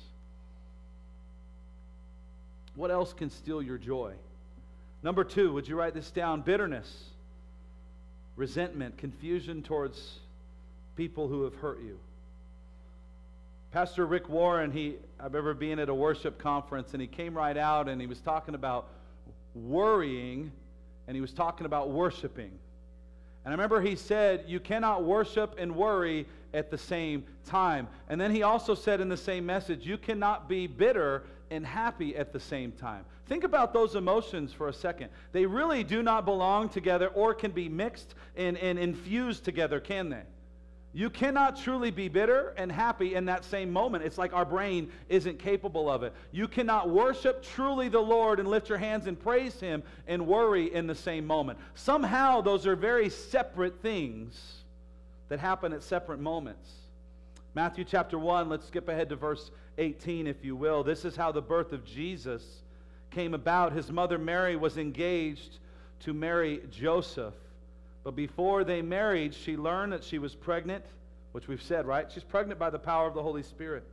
[2.75, 4.13] What else can steal your joy?
[5.03, 6.39] Number two, would you write this down?
[6.39, 7.09] Bitterness,
[8.37, 10.19] resentment, confusion towards
[10.95, 11.99] people who have hurt you.
[13.73, 17.57] Pastor Rick Warren, he, I remember being at a worship conference and he came right
[17.57, 18.87] out and he was talking about
[19.53, 20.49] worrying
[21.09, 22.57] and he was talking about worshiping.
[23.45, 27.87] And I remember he said, You cannot worship and worry at the same time.
[28.09, 32.15] And then he also said in the same message, You cannot be bitter and happy
[32.15, 33.05] at the same time.
[33.27, 35.09] Think about those emotions for a second.
[35.31, 40.09] They really do not belong together or can be mixed and, and infused together, can
[40.09, 40.23] they?
[40.95, 44.03] You cannot truly be bitter and happy in that same moment.
[44.03, 46.13] It's like our brain isn't capable of it.
[46.31, 50.71] You cannot worship truly the Lord and lift your hands and praise Him and worry
[50.71, 51.57] in the same moment.
[51.73, 54.39] Somehow, those are very separate things
[55.29, 56.69] that happen at separate moments.
[57.55, 60.83] Matthew chapter 1, let's skip ahead to verse 18, if you will.
[60.83, 62.43] This is how the birth of Jesus
[63.09, 63.73] came about.
[63.73, 65.57] His mother Mary was engaged
[66.01, 67.33] to marry Joseph.
[68.03, 70.85] But before they married, she learned that she was pregnant,
[71.31, 72.11] which we've said, right?
[72.11, 73.83] She's pregnant by the power of the Holy Spirit.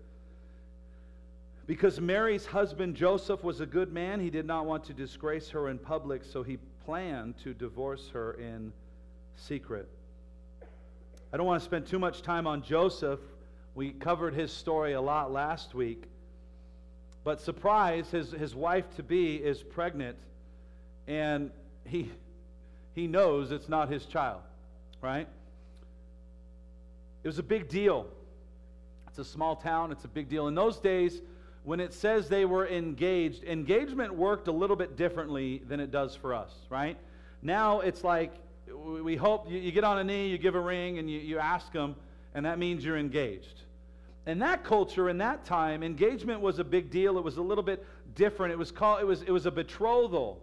[1.66, 5.68] Because Mary's husband Joseph was a good man, he did not want to disgrace her
[5.68, 8.72] in public, so he planned to divorce her in
[9.36, 9.88] secret.
[11.32, 13.20] I don't want to spend too much time on Joseph.
[13.76, 16.02] We covered his story a lot last week.
[17.22, 20.16] But surprise, his, his wife to be is pregnant,
[21.06, 21.52] and
[21.84, 22.10] he,
[22.94, 24.40] he knows it's not his child,
[25.00, 25.28] right?
[27.22, 28.06] It was a big deal.
[29.08, 30.48] It's a small town, it's a big deal.
[30.48, 31.20] In those days,
[31.64, 36.14] when it says they were engaged, engagement worked a little bit differently than it does
[36.14, 36.96] for us, right?
[37.42, 38.32] Now it's like
[38.74, 41.72] we hope you, get on a knee, you give a ring, and you, you ask
[41.72, 41.96] them,
[42.34, 43.62] and that means you're engaged.
[44.26, 47.18] In that culture, in that time, engagement was a big deal.
[47.18, 48.52] It was a little bit different.
[48.52, 50.40] It was called it was it was a betrothal.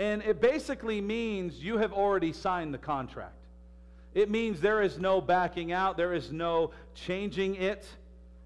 [0.00, 3.34] And it basically means you have already signed the contract.
[4.14, 7.86] It means there is no backing out, there is no changing it.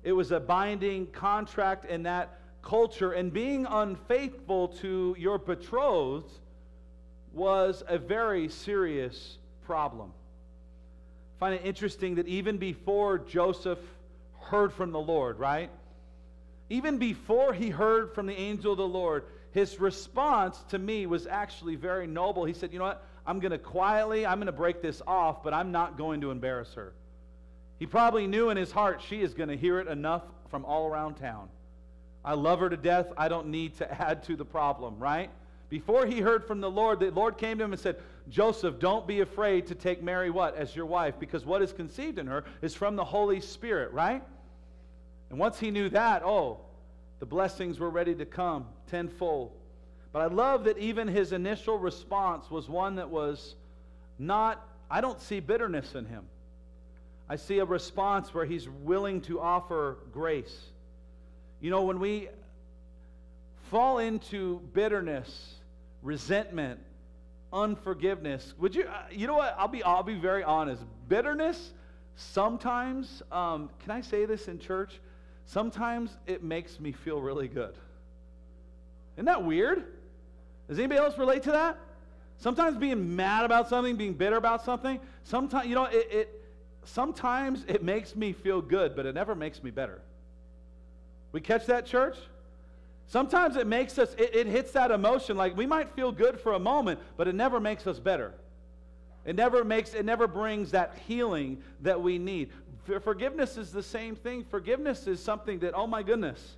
[0.03, 6.33] It was a binding contract in that culture, and being unfaithful to your betrothed
[7.33, 10.11] was a very serious problem.
[11.37, 13.79] I find it interesting that even before Joseph
[14.41, 15.71] heard from the Lord, right?
[16.69, 21.29] Even before he heard from the angel of the Lord, his response to me was
[21.29, 22.45] actually very noble.
[22.45, 23.07] He said, You know what?
[23.25, 26.33] I'm going to quietly, I'm going to break this off, but I'm not going to
[26.33, 26.93] embarrass her.
[27.79, 30.89] He probably knew in his heart she is going to hear it enough from all
[30.89, 31.49] around town.
[32.25, 33.13] I love her to death.
[33.17, 35.31] I don't need to add to the problem, right?
[35.69, 39.07] Before he heard from the Lord, the Lord came to him and said, Joseph, don't
[39.07, 40.57] be afraid to take Mary what?
[40.57, 44.25] As your wife, because what is conceived in her is from the Holy Spirit, right?
[45.31, 46.59] And once he knew that, oh,
[47.21, 49.53] the blessings were ready to come tenfold.
[50.13, 53.57] But I love that even his initial response was one that was
[54.19, 56.25] not, I don't see bitterness in him.
[57.29, 60.57] I see a response where he's willing to offer grace.
[61.61, 62.29] You know, when we
[63.71, 65.55] fall into bitterness,
[66.03, 66.79] resentment,
[67.53, 69.57] unforgiveness, would you, uh, you know what?
[69.59, 70.83] I'll be, I'll be very honest.
[71.09, 71.73] Bitterness,
[72.17, 75.01] sometimes, um, can I say this in church?
[75.47, 77.75] Sometimes it makes me feel really good.
[79.17, 79.85] Isn't that weird?
[80.69, 81.79] Does anybody else relate to that?
[82.39, 86.45] Sometimes being mad about something, being bitter about something, sometimes, you know, it, it
[86.85, 90.01] sometimes it makes me feel good, but it never makes me better.
[91.33, 92.17] We catch that, church?
[93.07, 95.37] Sometimes it makes us, it, it, hits that emotion.
[95.37, 98.33] Like we might feel good for a moment, but it never makes us better.
[99.25, 102.51] It never makes, it never brings that healing that we need.
[103.03, 104.45] Forgiveness is the same thing.
[104.45, 106.57] Forgiveness is something that, oh my goodness,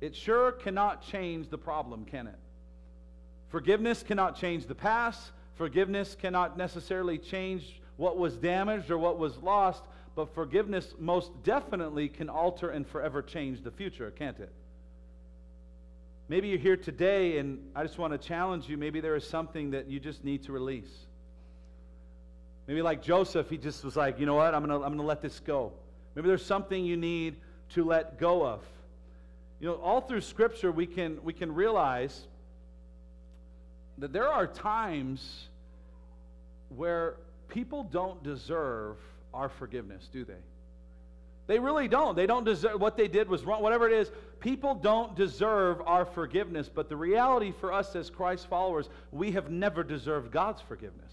[0.00, 2.38] it sure cannot change the problem, can it?
[3.48, 5.30] Forgiveness cannot change the past.
[5.54, 9.82] Forgiveness cannot necessarily change what was damaged or what was lost,
[10.16, 14.52] but forgiveness most definitely can alter and forever change the future, can't it?
[16.28, 18.76] Maybe you're here today and I just want to challenge you.
[18.76, 20.92] Maybe there is something that you just need to release.
[22.66, 24.98] Maybe like Joseph, he just was like, you know what, I'm going to I'm going
[24.98, 25.72] to let this go.
[26.14, 27.36] Maybe there's something you need
[27.70, 28.62] to let go of.
[29.60, 32.26] You know, all through Scripture, we can, we can realize
[33.98, 35.48] that there are times
[36.68, 37.16] where
[37.48, 38.96] people don't deserve
[39.32, 40.34] our forgiveness, do they?
[41.46, 42.16] They really don't.
[42.16, 44.10] They don't deserve what they did was wrong, whatever it is.
[44.40, 49.50] People don't deserve our forgiveness, but the reality for us as Christ followers, we have
[49.50, 51.12] never deserved God's forgiveness.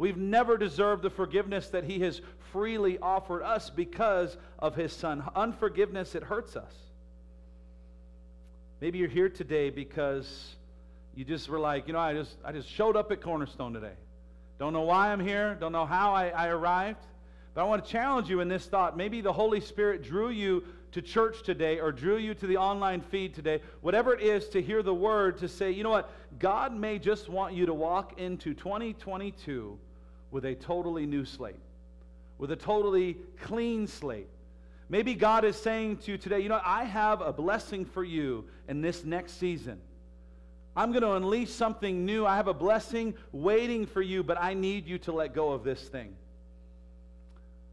[0.00, 2.22] We've never deserved the forgiveness that He has
[2.54, 5.22] freely offered us because of His Son.
[5.36, 6.72] Unforgiveness, it hurts us.
[8.80, 10.56] Maybe you're here today because
[11.14, 13.92] you just were like, you know, I just, I just showed up at Cornerstone today.
[14.58, 15.54] Don't know why I'm here.
[15.60, 17.04] Don't know how I, I arrived.
[17.52, 18.96] But I want to challenge you in this thought.
[18.96, 23.02] Maybe the Holy Spirit drew you to church today or drew you to the online
[23.02, 26.10] feed today, whatever it is, to hear the word, to say, you know what?
[26.38, 29.78] God may just want you to walk into 2022
[30.30, 31.60] with a totally new slate,
[32.38, 34.28] with a totally clean slate.
[34.88, 38.44] Maybe God is saying to you today, you know, I have a blessing for you
[38.68, 39.78] in this next season.
[40.76, 42.26] I'm going to unleash something new.
[42.26, 45.64] I have a blessing waiting for you, but I need you to let go of
[45.64, 46.14] this thing.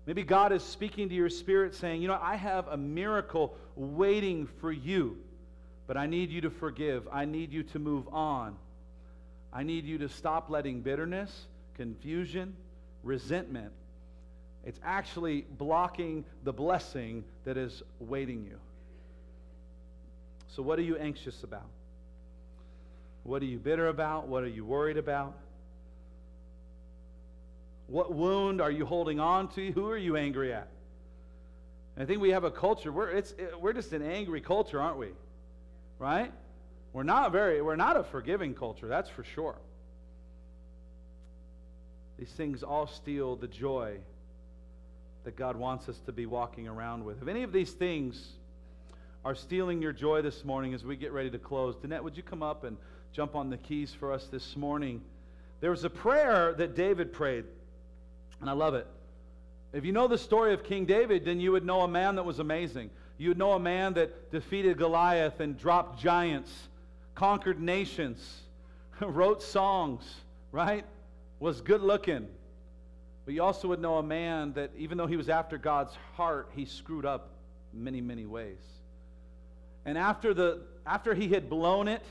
[0.05, 4.47] Maybe God is speaking to your spirit saying, You know, I have a miracle waiting
[4.61, 5.17] for you,
[5.85, 7.07] but I need you to forgive.
[7.11, 8.55] I need you to move on.
[9.51, 11.47] I need you to stop letting bitterness,
[11.77, 12.55] confusion,
[13.03, 13.71] resentment.
[14.65, 18.59] It's actually blocking the blessing that is waiting you.
[20.49, 21.69] So, what are you anxious about?
[23.23, 24.27] What are you bitter about?
[24.27, 25.37] What are you worried about?
[27.87, 29.71] What wound are you holding on to?
[29.71, 30.67] Who are you angry at?
[31.95, 34.97] And I think we have a culture, we're, it's, we're just an angry culture, aren't
[34.97, 35.09] we?
[35.97, 36.31] Right?
[36.93, 39.55] We're not very, we're not a forgiving culture, that's for sure.
[42.17, 43.97] These things all steal the joy
[45.23, 47.21] that God wants us to be walking around with.
[47.21, 48.29] If any of these things
[49.23, 52.23] are stealing your joy this morning as we get ready to close, Danette, would you
[52.23, 52.77] come up and
[53.11, 55.01] jump on the keys for us this morning?
[55.59, 57.45] There was a prayer that David prayed,
[58.41, 58.87] and I love it.
[59.73, 62.23] If you know the story of King David, then you would know a man that
[62.23, 62.89] was amazing.
[63.17, 66.51] You would know a man that defeated Goliath and dropped giants,
[67.15, 68.41] conquered nations,
[69.01, 70.03] wrote songs,
[70.51, 70.85] right?
[71.39, 72.27] Was good looking.
[73.25, 76.49] But you also would know a man that, even though he was after God's heart,
[76.55, 77.29] he screwed up
[77.73, 78.61] many, many ways.
[79.85, 82.03] And after, the, after he had blown it,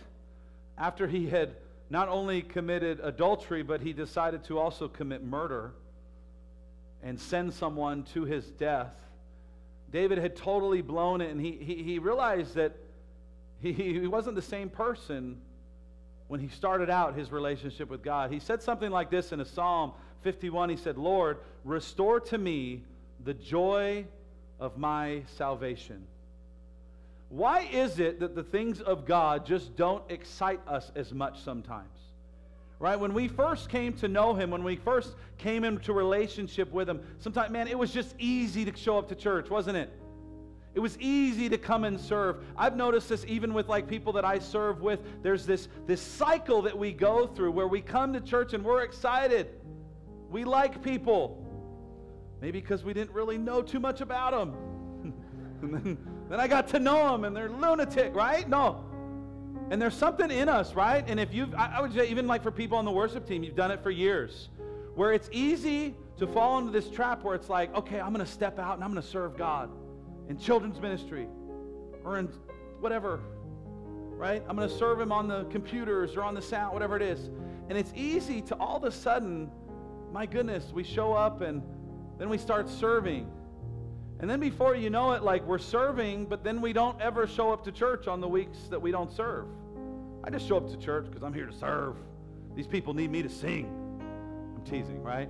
[0.78, 1.56] after he had
[1.88, 5.72] not only committed adultery, but he decided to also commit murder
[7.02, 8.94] and send someone to his death.
[9.90, 12.76] David had totally blown it, and he, he, he realized that
[13.60, 15.40] he, he wasn't the same person
[16.28, 18.32] when he started out his relationship with God.
[18.32, 20.70] He said something like this in a Psalm 51.
[20.70, 22.82] He said, Lord, restore to me
[23.24, 24.06] the joy
[24.58, 26.06] of my salvation.
[27.28, 31.88] Why is it that the things of God just don't excite us as much sometimes?
[32.78, 32.98] Right?
[32.98, 37.00] When we first came to know him, when we first came into relationship with him,
[37.18, 39.90] sometimes, man, it was just easy to show up to church, wasn't it?
[40.76, 42.44] It was easy to come and serve.
[42.54, 45.00] I've noticed this even with like people that I serve with.
[45.22, 48.82] There's this, this cycle that we go through where we come to church and we're
[48.82, 49.48] excited.
[50.28, 51.42] We like people.
[52.42, 55.14] Maybe because we didn't really know too much about them.
[55.62, 55.98] and then,
[56.28, 58.46] then I got to know them and they're lunatic, right?
[58.46, 58.84] No.
[59.70, 61.02] And there's something in us, right?
[61.08, 63.42] And if you've, I, I would say, even like for people on the worship team,
[63.42, 64.50] you've done it for years,
[64.94, 68.30] where it's easy to fall into this trap where it's like, okay, I'm going to
[68.30, 69.70] step out and I'm going to serve God
[70.28, 71.28] in children's ministry
[72.04, 72.28] or in
[72.80, 73.20] whatever,
[74.16, 74.42] right?
[74.48, 77.30] I'm going to serve Him on the computers or on the sound, whatever it is.
[77.68, 79.50] And it's easy to all of a sudden,
[80.12, 81.62] my goodness, we show up and
[82.18, 83.30] then we start serving.
[84.20, 87.52] And then before you know it, like we're serving, but then we don't ever show
[87.52, 89.46] up to church on the weeks that we don't serve.
[90.24, 91.96] I just show up to church because I'm here to serve.
[92.54, 93.66] These people need me to sing.
[94.56, 95.28] I'm teasing, right?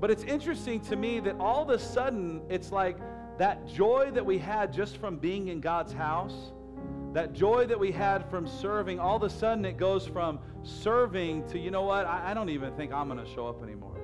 [0.00, 2.98] But it's interesting to me that all of a sudden, it's like
[3.38, 6.52] that joy that we had just from being in God's house,
[7.12, 11.48] that joy that we had from serving, all of a sudden it goes from serving
[11.48, 13.96] to, you know what, I, I don't even think I'm going to show up anymore.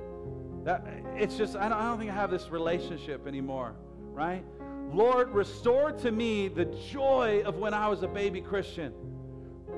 [0.64, 0.86] That,
[1.16, 3.74] it's just, I don't, I don't think I have this relationship anymore,
[4.12, 4.44] right?
[4.92, 8.92] Lord, restore to me the joy of when I was a baby Christian.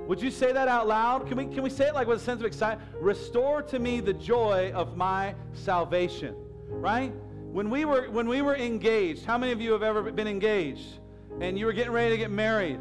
[0.06, 1.26] Would you say that out loud?
[1.26, 2.88] Can we, can we say it like with a sense of excitement?
[3.00, 6.34] Restore to me the joy of my salvation.
[6.68, 7.12] Right?
[7.52, 10.98] When we were when we were engaged, how many of you have ever been engaged
[11.40, 12.80] and you were getting ready to get married?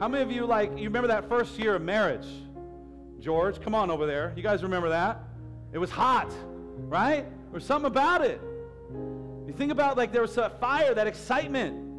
[0.00, 2.26] How many of you like you remember that first year of marriage?
[3.20, 4.32] George, come on over there.
[4.34, 5.22] You guys remember that?
[5.72, 6.32] It was hot,
[6.88, 7.26] right?
[7.52, 8.40] Was something about it.
[9.46, 11.89] You think about like there was a fire, that excitement.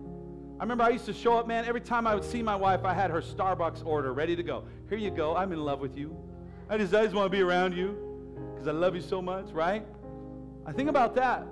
[0.61, 2.85] I remember I used to show up, man, every time I would see my wife,
[2.85, 4.63] I had her Starbucks order ready to go.
[4.89, 5.35] Here you go.
[5.35, 6.15] I'm in love with you.
[6.69, 7.97] I just, I just want to be around you
[8.53, 9.83] because I love you so much, right?
[10.67, 11.47] I think about that.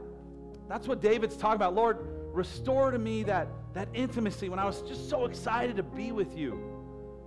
[0.68, 1.74] That's what David's talking about.
[1.74, 1.98] Lord,
[2.36, 6.38] restore to me that, that intimacy when I was just so excited to be with
[6.38, 6.52] you.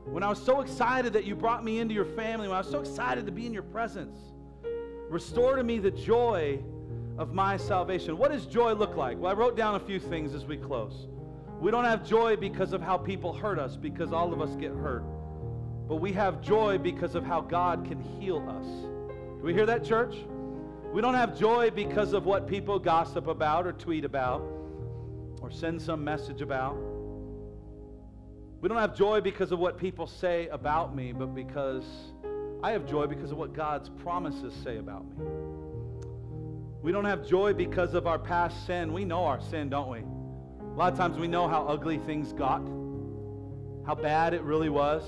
[0.05, 2.47] When I was so excited that you brought me into your family.
[2.47, 4.16] When I was so excited to be in your presence.
[5.09, 6.61] Restore to me the joy
[7.18, 8.16] of my salvation.
[8.18, 9.18] What does joy look like?
[9.18, 11.09] Well, I wrote down a few things as we close.
[11.63, 14.73] We don't have joy because of how people hurt us, because all of us get
[14.73, 15.05] hurt.
[15.89, 18.67] But we have joy because of how God can heal us.
[18.67, 20.17] Do we hear that, church?
[20.93, 24.43] We don't have joy because of what people gossip about or tweet about
[25.41, 26.77] or send some message about.
[28.61, 31.85] We don't have joy because of what people say about me, but because
[32.65, 35.27] I have joy because of what God's promises say about me.
[36.83, 38.93] We don't have joy because of our past sin.
[38.93, 40.03] We know our sin, don't we?
[40.73, 42.62] A lot of times we know how ugly things got,
[43.87, 45.05] how bad it really was.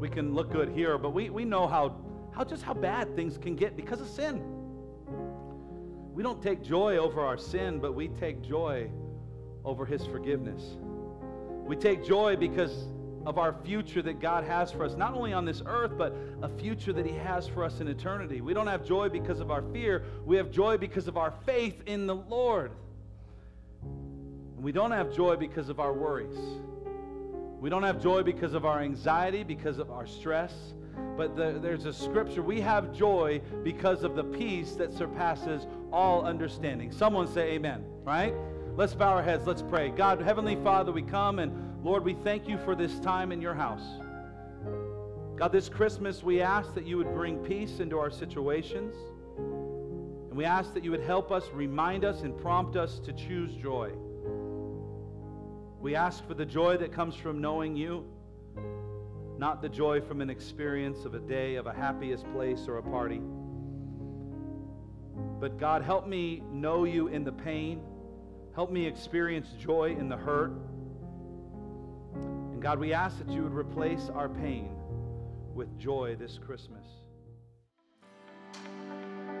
[0.00, 1.94] We can look good here, but we, we know how,
[2.32, 4.42] how just how bad things can get because of sin.
[6.12, 8.90] We don't take joy over our sin, but we take joy
[9.64, 10.78] over his forgiveness.
[11.64, 12.88] We take joy because
[13.26, 16.12] of our future that God has for us, not only on this earth, but
[16.42, 18.40] a future that He has for us in eternity.
[18.40, 21.82] We don't have joy because of our fear, we have joy because of our faith
[21.86, 22.72] in the Lord.
[24.64, 26.38] We don't have joy because of our worries.
[27.60, 30.54] We don't have joy because of our anxiety, because of our stress.
[31.18, 32.42] but the, there's a scripture.
[32.42, 36.92] We have joy because of the peace that surpasses all understanding.
[36.92, 38.32] Someone say amen, right?
[38.74, 39.46] Let's bow our heads.
[39.46, 39.90] Let's pray.
[39.90, 43.54] God, Heavenly Father, we come and Lord, we thank you for this time in your
[43.54, 43.84] house.
[45.36, 48.94] God, this Christmas, we ask that you would bring peace into our situations.
[49.36, 53.54] And we ask that you would help us, remind us, and prompt us to choose
[53.56, 53.92] joy.
[55.84, 58.06] We ask for the joy that comes from knowing you
[59.36, 62.82] not the joy from an experience of a day of a happiest place or a
[62.82, 63.20] party.
[65.38, 67.82] But God, help me know you in the pain.
[68.54, 70.52] Help me experience joy in the hurt.
[72.14, 74.70] And God, we ask that you would replace our pain
[75.52, 76.86] with joy this Christmas.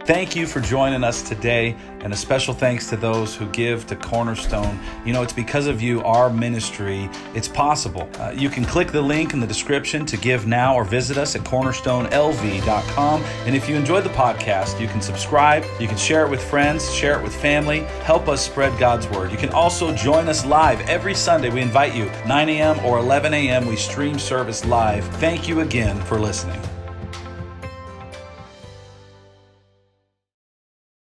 [0.06, 3.96] Thank you for joining us today, and a special thanks to those who give to
[3.96, 4.78] Cornerstone.
[5.06, 8.06] You know, it's because of you, our ministry, it's possible.
[8.18, 11.34] Uh, you can click the link in the description to give now or visit us
[11.34, 13.22] at cornerstonelv.com.
[13.46, 16.92] And if you enjoyed the podcast, you can subscribe, you can share it with friends,
[16.92, 19.32] share it with family, help us spread God's word.
[19.32, 21.48] You can also join us live every Sunday.
[21.48, 22.78] We invite you, 9 a.m.
[22.84, 25.06] or 11 a.m., we stream service live.
[25.14, 26.60] Thank you again for listening.